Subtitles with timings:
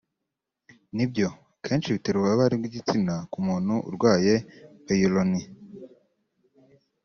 [0.95, 1.27] nibyo
[1.63, 4.33] kenshi bitera ububabare bw’igitsina ku muntu urwaye
[4.85, 5.47] ‘peyronie’